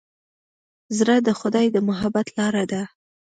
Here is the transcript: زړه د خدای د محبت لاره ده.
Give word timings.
زړه 0.97 1.15
د 1.27 1.29
خدای 1.39 1.65
د 1.71 1.77
محبت 1.87 2.27
لاره 2.37 2.63
ده. 2.71 2.81